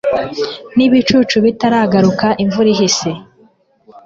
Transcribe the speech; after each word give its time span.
n'ibicu 0.75 1.37
bitaragaruka 1.45 2.27
imvura 2.43 2.67
ihise 2.75 3.09